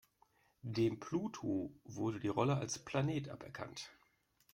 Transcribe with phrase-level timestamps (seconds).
[0.63, 3.91] Dem Pluto wurde die Rolle als Planet aberkannt.